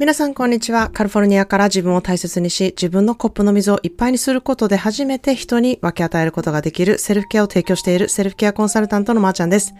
[0.00, 0.88] 皆さんこんにちは。
[0.88, 9.74] カリフォルニアから自分を大切にし、自分のコップの水をいっぱいにすることで初めて人に分け与えることができるセルフケアを提供しているセルフケアコンサルタントのまーちゃんです。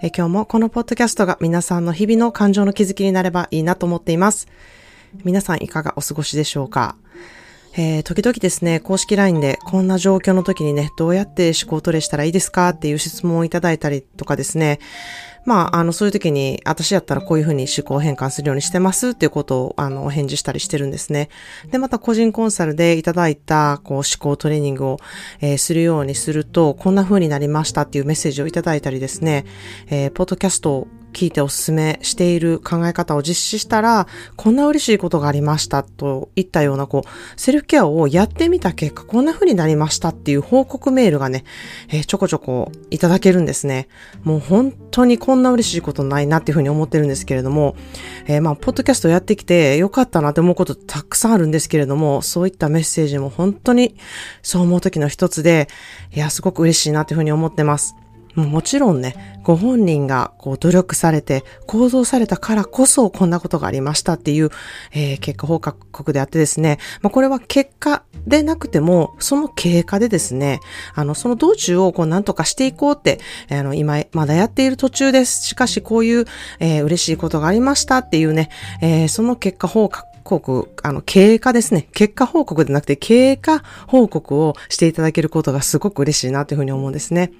[0.00, 4.48] え今日もこのポッドキャストが皆さんの日々の感情の気づきになればいいなと思っています。
[5.24, 6.96] 皆さんいかがお過ごしでしょうか？
[7.78, 14.80] えー、時々ですね、公式 LINE でこんな状況の時にね、どうやって思考トレしたらいいですかっていう質問をいただいたりとかですね、
[15.46, 21.28] まあ、あの、そういう時に、私やったらこういうふうに思考変換するようにしてますっていうことを、あの、お返事したりしてるんですね。
[21.70, 24.96] で、また個人コンサルでいただいた、こう、思考トレーニングを、
[25.40, 29.44] えー、するようにすると、こんな風になりましたっていうメッセージをいただいたりですね、
[29.88, 41.44] えー、ポッドキャスト聞いておすすめしている考え方を実施したら、こんな嬉しいことがありましたといったような、こう、セルフケアをやってみた結果、こんな風になりましたっていう報告メールがね、
[41.88, 43.88] えー、ちょこちょこいただけるんですね。
[44.24, 47.76] もう本当にこんな嬉しいことないなっていう風に思ってるんですけれども、
[48.26, 53.96] えー、まあ、ポッドキャストやってきてよかったなって思うことたくさんあるんですけれども、そういったメッセージも本当に
[54.42, 55.68] そう思う時の一つで、
[56.14, 57.94] いや、すごく嬉しいなっていう風に思ってます。
[58.36, 64.50] もちろんね、ご本人がこう努力されて行動されたからこそこんなことがありましたっていう、
[64.92, 70.60] えー、結果報告であってですね、まあ、これは結果でなくても、その経過でですね、
[70.94, 73.20] あの、その道中をこう何とかしていこうって、
[73.50, 75.46] あの、今、まだやっている途中です。
[75.46, 76.24] しかしこういう、
[76.58, 78.50] えー、嬉しいことがありましたっていうね、
[78.82, 79.88] えー、その結果報
[80.24, 81.88] 告あの、経過ですね。
[81.92, 87.30] 結果報告でなくて、経過報告をしていただけることがすごく嬉しいなというふうに思うんですね。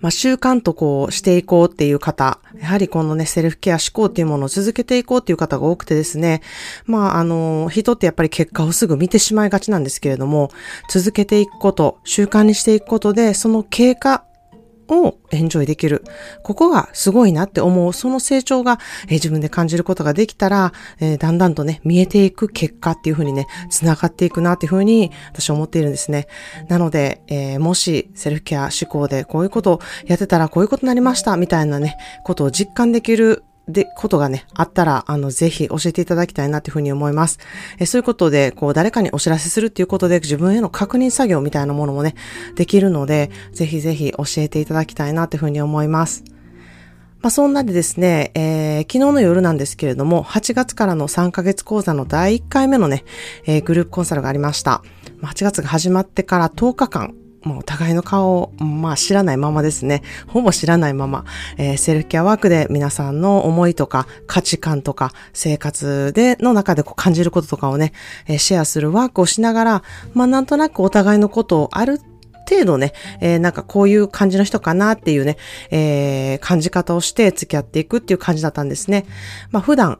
[0.00, 6.42] まあ、習慣とこうしていこうっていう方、やはりこのね、セルフケア思考っていうものを続けていこうっていう方が多くてですね、
[6.86, 10.50] まあ、あの、人ってやっぱり結果をすぐ見てしまいがちなんですけれども、
[10.88, 14.24] 続けていくこと、習慣にしていくことで、その経過
[14.88, 16.04] をエンジョイできる。
[16.42, 17.92] ここがすごいなって思う。
[17.92, 26.26] その成長が、えー、自分で感じることができたら、えー、だんだんとね、見えていく結果っていうふうにね、繋がっていくなっていうふうに私は思っているんですね。
[26.68, 37.38] なので、えー、もしセルフケア思考でこういうことをやってたらこういうことになりましたみたいなね、ことを実感できるで、ことがね、あったら、あの、ぜひ教えていただきたいなというふうに思います。
[37.78, 42.14] えそういうことで、こう、誰かにお知らせするっていうことで、自分への確認作業みたいなものもね、
[42.56, 46.24] できるので、ぜひぜひ教えていただきたいなというふうに思います。
[47.24, 53.04] まあ、そんなでですね、えー、昨日の夜なんですけれども、8月からの3ヶ月講座の第1回目のね、
[53.46, 54.82] えー、グループコンサルがありました。
[55.22, 60.02] 8月が始まってから10日間、もうお互いの顔を、まあ知らないままですね。
[60.26, 61.24] ほぼ知らないまま、
[61.58, 67.92] えー、セルフケアワークで皆さんの思いとか価値観とか生活での中でこう感じることとかをね、
[68.26, 69.82] えー、シェアするワークをしながら、
[70.14, 72.00] まあなんとなくお互いのことをある
[72.48, 75.36] 程度ね、えー、なんかこういう感じの人かなっていうね、
[75.70, 79.06] えー、感じ方をして付き合っていくっていう感じだったんですね。
[79.50, 79.98] まあ普段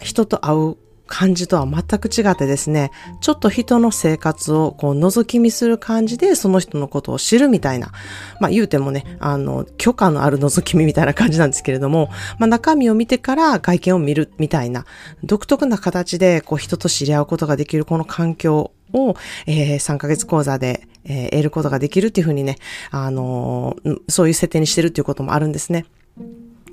[0.00, 2.90] 人と会う感じとは全く違ってですね、
[3.20, 7.92] ちょっと人の生活をこう覗き見する感じでその人のことを知るみたいな、
[8.40, 14.84] まあ言うてもね、あの、許可のある覗き見みたいな感じなんですけれども、まあ中身を見てから外見を見るみたいな、
[15.22, 19.14] 独特な形でこう人と知り合うことができるこの環境を、
[19.46, 22.56] えー、3ヶ月講座で、えー、得ることができるっていうふうにね、
[22.90, 25.86] あのー、そういう設定にしてるっていうこともあるんですね。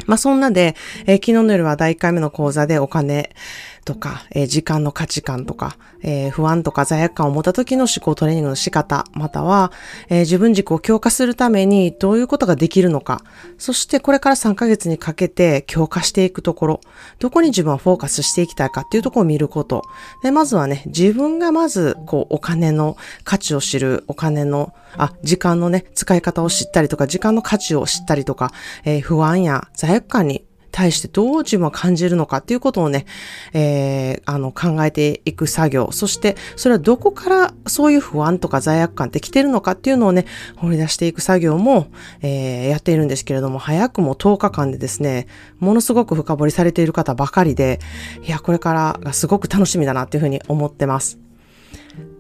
[0.08, 3.36] まあそんなで、えー、昨日の夜は第1回目の講座でお金、
[3.84, 9.72] とか、えー、時間の価値観とか、えー、不安とか罪悪感を持った時の思考トレーニングの仕方、または、
[10.10, 13.22] えー、自分軸を強化するためにどういうことができるのか、
[13.58, 16.82] そしてこれから3ヶ月にかけて強化していくところ、
[17.20, 19.84] どこに自分はフォーカスしていきたいかっていうところを見ること。
[20.24, 28.52] で、まずはね、自分がまず、こう、お金の価値を知る、お金の、あ、時間のね、使い方を知ったりとか、時間の価値を知ったりとか、
[28.86, 33.06] えー、不安や罪悪感に対してどう自分は感じるのかっていうことをね、
[33.54, 35.92] えー、あの、考えていく作業。
[35.92, 40.26] そして、それはどこからそういう不安とか罪悪感って来てるのかっていうのをね、
[40.58, 41.88] 掘り出していく作業も、
[42.24, 45.28] えー、やっているんですけれども、早くも10日間でですね、
[45.60, 47.80] ものすごく深掘りされている方ばかりで、
[48.26, 51.20] いや、これからがすごく楽しみだなっていうふうに思ってます。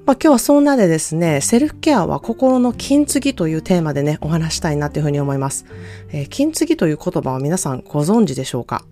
[0.05, 5.65] まあ、今日はそんなでですね、セルフケアは心の金継ぎというテーマでね、お話したいなというふうに思います。
[6.09, 8.83] えー、金継ぎという言葉は皆さんご存知でしょうか？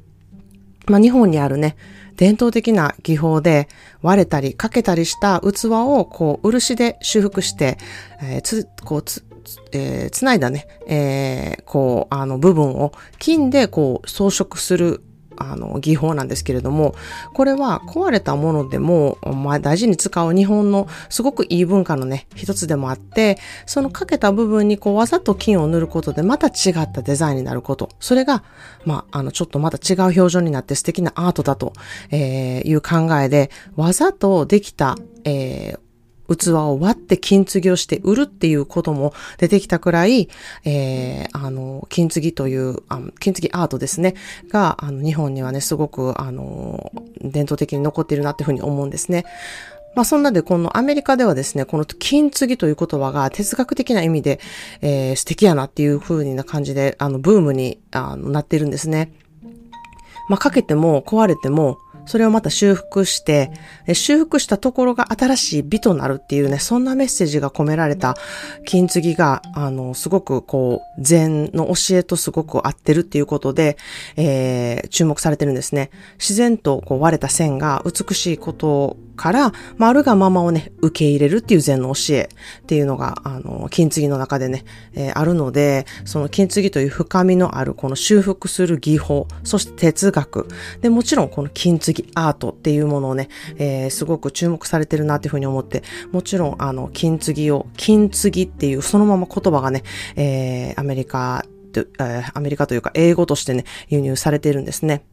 [0.88, 1.76] まあ、日本にあるね、
[2.16, 3.68] 伝統的な技法で
[4.02, 7.78] 割れたり欠けたりした器をこう漆で修復して、
[8.24, 9.26] えー、つ、こうつ、
[9.74, 15.02] えー、つないだね、えー、こう、あの部分を金でこう装飾する
[15.42, 16.96] あの、技法なんですけれども、
[17.34, 27.90] これは壊れたものでも、まあ、大事に使う日本のすごくいい文化のね、一つでもあって、そのかけた部分にこうわざと金を塗ることでまた違ったデザインになること。
[28.00, 28.44] それが、
[28.86, 31.74] まあ、あの、ちょっとまた違う表情になって素敵なアートだと、
[32.12, 35.80] えー、いう考えで、わざとできた、えー、
[36.30, 40.30] 器を割って金継ぎをして売るっていうことも出てきたくらい、
[40.66, 44.16] えー、あの、金継ぎという、あ金継ぎアートですね、
[44.50, 46.92] が、あの、日本にはね、すごく、あの、
[47.22, 49.26] 伝統的に残っているなっていうふうに思うんですね。
[49.96, 54.40] まあそんなでこのアメリカではですね、この金継ぎという言葉が哲学的な意味で、
[54.82, 59.12] えー、素敵やなっていう風な感じで、あの、ブームにあのなっているんですね。
[60.30, 63.52] まあかけても壊れても、それをまた修復して、
[63.94, 68.16] 修復したところが新しい美となるっていうね、そんなメッセージが込められた
[68.66, 73.78] 金継ぎが、あの、すごくこう、禅の教えとすごく合ってるっていうことで、
[74.16, 75.92] えー、注目されてるんですね。
[76.18, 82.30] 自然とこう割れた線が美しいことから、まあ、あるがままをね、受け入れるっていう禅の教え
[82.64, 90.48] っていうのが、あの、金継ぎの中でね、えー、あるので、その金継ぎという深みのあるこの修復する技法、そして哲学、
[90.82, 99.84] で、もちろんこの金継ぎアートっていうものをね、えー、すごく注目されてるなっていうふうに思って、もちろんあの、金継ぎを、金継ぎっていうそのまま言葉がね、
[100.16, 101.46] えー、アメリカ、
[102.34, 105.04] アメリカというか英語としてね、輸入されているんですね。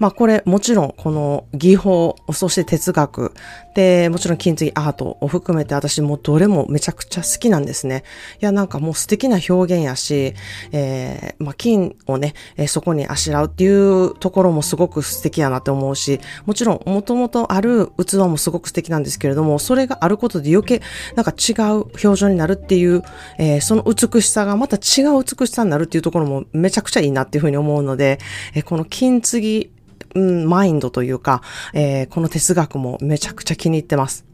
[0.00, 3.32] まあこれもちろんこの技法、そして哲学、
[3.74, 8.02] で、もちろん金継ぎアートを含めて私もどれもめちゃくちゃ好きなんですね。
[8.40, 10.34] いやなんかもう素敵な表現やし、
[10.72, 20.82] えー、まあ金をね、えー、そこにあしらうっていうところもすごく素敵やなって思うし、もちろんもともとある器もすごく素敵なんですけれども、それがあることで余計
[21.14, 23.02] なんか違う表情になるっていう、
[23.38, 28.18] えー、その美しさがまた違う美しさになるっていうところもめちゃくちゃいいなっていうふうに思うので、
[28.54, 29.70] えー、この金継ぎ
[30.14, 31.42] うん、マインドというか、
[31.72, 34.24] えー、この哲学もめちゃくちゃ気に入ってます。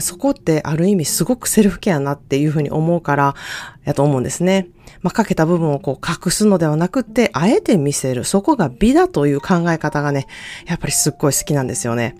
[0.00, 3.34] そこってある意味すごくセルフケアなっていうふうに思うから、
[3.84, 4.68] やと思うんですね。
[5.02, 8.24] まあ、かけた部分をこう隠すのではなくって、あえて見せる。
[8.24, 10.26] そこが美だという考え方がね、
[10.66, 12.16] やっぱりすっごい好きなんですよね。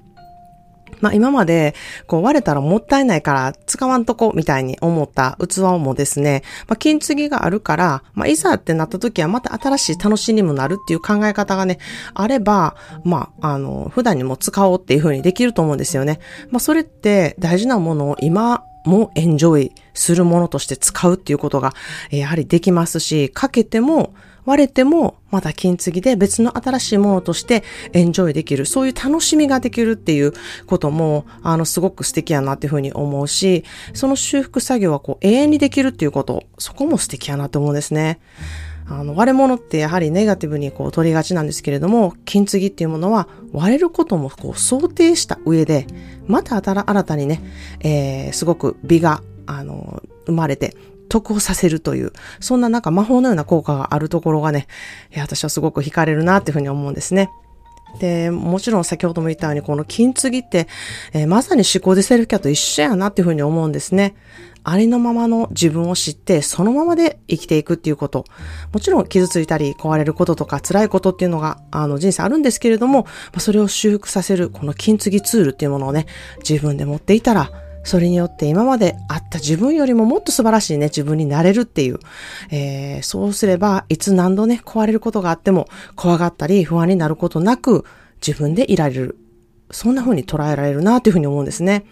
[1.00, 1.74] まあ今まで、
[2.06, 11.78] こう割れたらもったいないから使わんとこみたいに思った器もですね、まあ金継ぎがあるから、まあいざってなった時はまた新しい楽しみにもなるっていう考え方がね、
[12.14, 16.20] あれば、まあ、あの、普段にも使おうっていう風にできると思うんですよね。
[16.50, 21.72] まあそれって大事なものを今もエンジョイするものとして使うっていうことが、
[22.10, 24.14] やはりできますし、かけても、
[24.44, 28.66] 割れてもまた金継ぎで別の新しいものとしてエンジョイできる。
[28.66, 30.32] そういう楽しみができるっていう
[30.66, 38.20] ことも、あの、すごく素敵やなっていうふうに思うし、その修復作業はこう永遠にできるっていうこと、そこも素敵やなと思うんですね。
[38.86, 45.86] あの、割れ物ってやはりネガティブにこう取りがちなんですけれども、金継ぎっていうものは割れることもこう想定した上で、
[46.26, 47.42] また新たにね、
[47.80, 50.76] えー、すごく美が、あの、生まれて、
[51.08, 54.66] 得をさせるという、そんななんか魔法のような効果があるところがね、
[55.16, 57.30] 私はすごく惹かれるなっていうふうに思うんですね。
[57.98, 60.68] で、もちろん先ほども言ったように、この金継ぎって、
[61.12, 64.14] えー、まさに思考でセルフキャと一緒やなっていうふうに思うんですね。
[64.66, 68.24] ありのままの自分を知って、そのままで生きていくっていうこと。
[68.72, 73.06] もちろん傷ついたり壊れることとか辛いことっていうのが、あの人生あるんですけれども、
[73.38, 76.06] それを修復させる、この金継ぎツールっていうものをね、
[76.48, 77.50] 自分で持っていたら、
[77.84, 82.00] それによって今まであった自分よりももっと素晴らしいね、自分になれるっていう。
[82.50, 87.84] えー、そうすれば、いつ何度ね、壊れることがあっても、怖がったり不安になることなく、
[88.26, 89.18] 自分でいられる。
[89.70, 91.84] そんな風に捉えられるなというふうに思うんですね。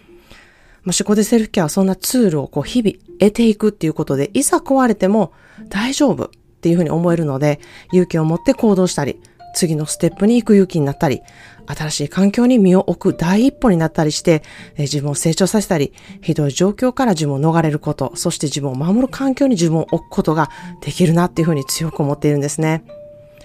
[0.83, 5.31] まあ、思考でセルフケアはそんなツールをこう日々得ていくっていうことで、いざ壊れても
[5.69, 6.29] 大丈夫っ
[6.61, 7.59] ていうふうに思えるので、
[7.91, 9.21] 勇気を持って行動したり、
[9.53, 11.21] 次のステップに行く勇気になったり、
[11.65, 14.43] 新しい環境に身を置く第一歩になったりして、
[14.77, 20.49] 自分を成長させたり、ひどい状況から自分を逃れること、そして自分を守る環境に自分を置くことが
[20.81, 22.83] できるなっていうふうに強く思っているんですね。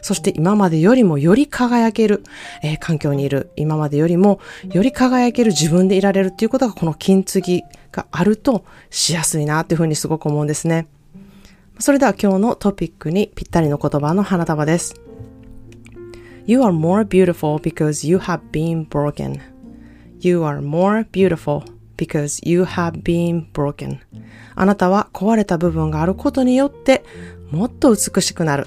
[0.00, 2.22] そして今までよりもより輝ける、
[2.62, 4.40] えー、環境にいる、今までよりも
[4.72, 7.62] より輝ける自分でいられるっていうことがこの金継ぎ
[7.92, 10.86] があるとしやすいなっていうふうにすごく思うんですね。
[11.78, 15.07] それでは今日のトピックにぴったりの言葉の花束です。
[16.48, 19.38] You are more beautiful because you have been broken.
[20.20, 21.62] You are more beautiful
[21.98, 23.98] because you have been broken.
[24.54, 27.04] あなたは壊れた部分があることによって
[27.50, 28.66] もっと美しくなる。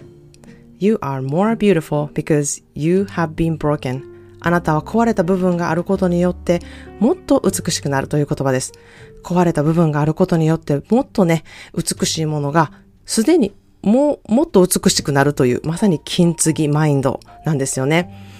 [0.78, 4.04] You are more beautiful because you have been broken.
[4.42, 6.60] あなたは壊れた部分があることによって
[7.00, 8.74] もっと美しくなるという言葉です。
[9.24, 12.72] 壊れた部分があることによってもっとね、美しいものが
[13.08, 18.32] すでにももっと美しくなるという、まさに金継ぎマインドなんですよね。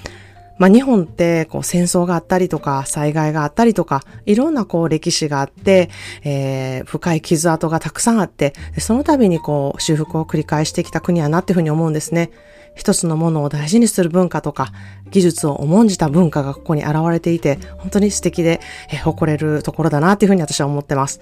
[0.62, 5.90] まあ、日本ってこう戦争があったりとか災害があったりとかいろんなこう歴史があって、
[6.24, 12.30] えー、深い傷跡がたくさんあってその度にこう修復を繰り返してきた国やなっていうふうに思うんですね。
[12.76, 14.72] 一つのものを大事にする文化とか
[15.10, 21.22] 技術を重んじた文化がここに現れていて本当に素敵で、えー、誇れるところだなっていうふうに私は思ってます。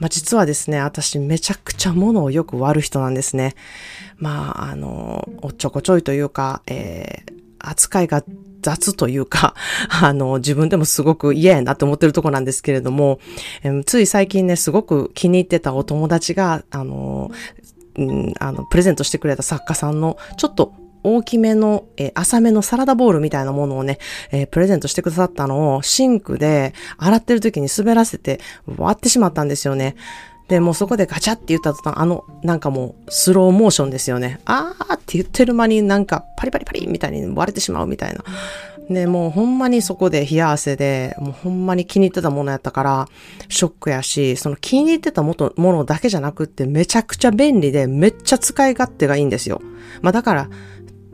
[0.00, 3.54] まあ、実はですね、私めちゃくちゃ物をよく割る人なんですね。
[4.16, 8.24] まあ、あの、おっちょこちょいというか、えー、扱いが
[8.62, 9.54] 雑というか、
[10.02, 13.20] あの、自分でもすごく嫌やなって思ってるとこなんですけれども、
[13.84, 17.30] つい最近ね、すごく気に入ってたお友達が、あの、
[17.96, 23.98] うん、あの、プレゼントしてくれた作家さんの、ちょっと大きめの、えー、浅めのサラダボールみたいなものをね、
[24.30, 28.40] えー、プレゼントしてくださったのをシンクで洗ってる時に滑らせて
[28.76, 29.96] 割ってしまったんですよね。
[30.50, 34.40] で、もうそこでガチャって言った途端、あの、なんかもう、スローモーションですよね。
[34.46, 38.24] あーって言ってる間になんか、パリパリパリみたいに割れてしまうみたいな。
[38.90, 43.08] で、もうほんまにそこで冷や汗で、もうほんまに気に入ってたものやったから、
[43.48, 49.62] ショックやし、その気に入ってたものだけじゃなくって、めちゃくちゃ便利で、めっちゃ使い勝手がいいんですよ。
[50.02, 50.50] まあだから、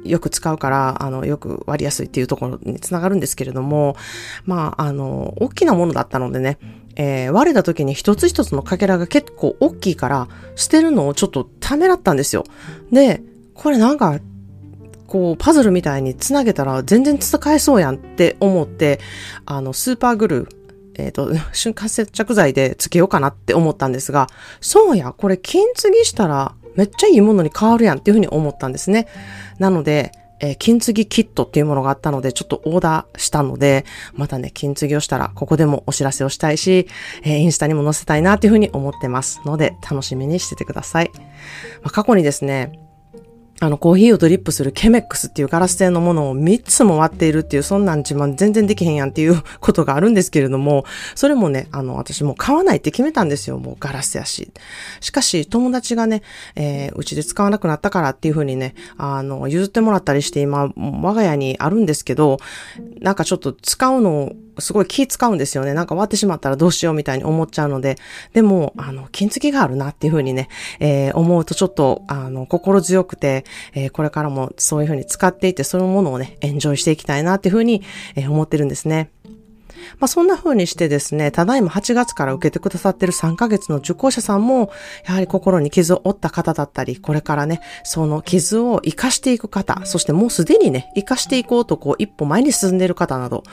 [0.06, 3.96] よく使うから、あの、よく割りやすいっていうところにつながるんですけれども、
[4.44, 6.58] まあ、あの、大きなものだったのでね、
[6.96, 12.44] えー、割れた時に一つ一つのかけらが結構大きいから、捨てるのをちょっとためらったんですよ。
[12.90, 13.22] で、
[13.54, 14.18] これなんか、
[15.06, 18.98] こう、パズルみたいにつなげたら全然使えそうやんって思って、
[19.44, 20.48] あの、スーパーグルー、
[20.98, 24.28] えっ、ー、と、瞬間接着剤でつけようかなって思ったんですが、
[24.60, 29.06] そうや、これ金継ぎしたらめっちゃいいものに変わるやんっていうふうに思ったんですね。
[29.58, 33.84] なので、えー、金継ぎキットっていうものがあったので、ちょっとオーダーしたので、
[34.14, 36.88] またね、金継ぎをしたら、ここでもお知らせをしたいし、
[37.22, 41.10] えー、インスタにも載せたいなっていうふうに思ってますので、楽しみにしててください。
[41.82, 42.85] まあ、過去にですね、
[43.60, 50.84] あの、コーヒーをドリップするケメックスっていうガラス製のものを3つも割っているっていう、そんなん自慢全然できへんやんっていうことがあるんですけれども、
[51.16, 53.58] それもね、あの、私もう買わないって決めたんですよ。
[53.58, 54.52] もうガラスやし。
[55.00, 56.22] しかし、友達がね、
[56.54, 62.38] えー、うちで使わなくなったからっていうふうにね、あの、譲ってもらったりして今、我が家にあるんですけど、
[63.00, 65.74] なんかちょっと使うのをすごい気使うんですよね。
[65.74, 67.96] なんか終わってしまったらどうしようみたいに思っちゃうので、
[68.32, 70.48] でも、あの、金継ぎがあるなっていうふうにね、
[70.80, 73.44] えー、思うとちょっと、あの、心強くて、
[73.74, 77.82] えー、これからもそういうふうに使っていて、そのものをね、エンジョイしていきたいなっていうふうに、
[78.14, 79.10] えー、思ってるんですね。
[79.98, 84.70] まあ、そんな風にしてですね、ただいま8月から受けてくださってる3ヶ月の受講者さんも、
[85.06, 93.44] やはり心に傷を負った方だったり、これからね、その傷を活かしていく方、そしてもうすでにね、活かしていこうとこう一歩前に進んでいる方など、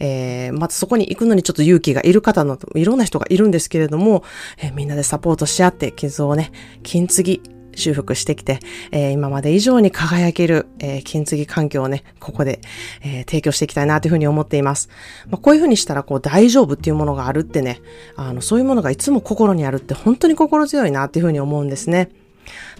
[0.00, 4.24] えー、またそこに行くのにちょっと勇気がいる方など、いろんな人がいるんですけれども、
[4.58, 6.52] えー、みんなでサポートし合って傷をね、
[6.82, 7.42] 金継ぎ、
[7.78, 12.60] 修復してきて、えー、今まで以上に輝ける、えー、金継ぎ環境をね、ここで、
[13.02, 14.88] えー、提供していきたいなというふうに思っています。
[15.30, 17.80] まあ、こういうふうにしたら、こう、大丈夫っていうものがあるってね、
[18.16, 22.10] あの、そういうものがいつも心にあるって本当に心強いなっていうふうに思うんですね。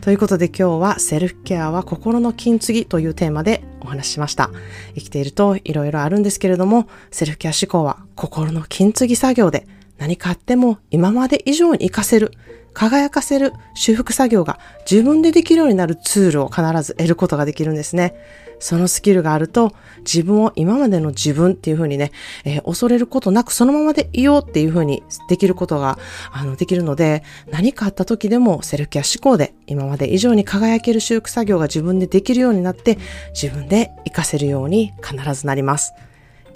[0.01, 4.51] ということで今日はセルフケアは心の金継ぎというテーマでお話ししました。
[4.95, 9.67] 生きていると色々あるんですけれども、セルフケア思考は心の金継ぎ作業で
[9.99, 12.33] 何かあっても今まで以上に活かせる。
[12.75, 18.15] 輝かせる修復作業が自分でできるようになるツールを必ず得ることができるんですね。
[18.61, 22.13] そのスキルがあると自分を今までの自分っていうふうにね、
[22.45, 25.99] えー、恐れることなくそのままでいようっていうふうにできることが
[26.33, 32.99] あのできるので何かあった時でもセルフケア思考で今まで以上に輝ける修復作業が自分でできるようになって
[33.33, 35.93] 自分で活かせるように必ずなります。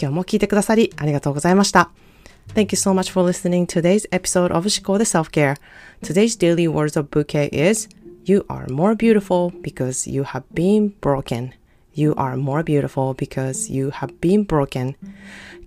[0.00, 2.01] 今日も聞いてくださりありがとうございました。
[2.48, 5.56] Thank you so much for listening to today's episode of Shikode Self-Care.
[6.02, 7.88] Today's daily words of bouquet is
[8.24, 11.54] You are more beautiful because you have been broken.
[11.94, 14.96] You are more beautiful because you have been broken.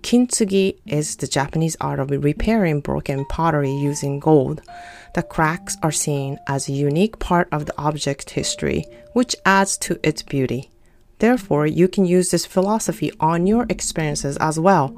[0.02, 4.62] Kintsugi is the Japanese art of repairing broken pottery using gold.
[5.14, 9.98] The cracks are seen as a unique part of the object's history, which adds to
[10.04, 10.70] its beauty.
[11.18, 14.96] Therefore, you can use this philosophy on your experiences as well.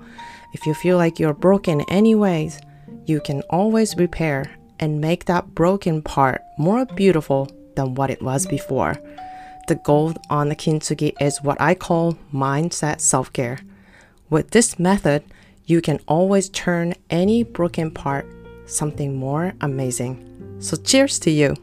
[0.53, 2.61] If you feel like you're broken anyways,
[3.07, 8.47] you can always repair and make that broken part more beautiful than what it was
[8.47, 8.97] before.
[9.69, 13.61] The gold on the kintsugi is what I call mindset self care.
[14.31, 15.23] With this method,
[15.67, 18.27] you can always turn any broken part
[18.67, 20.25] something more amazing.
[20.61, 21.55] So, cheers to you!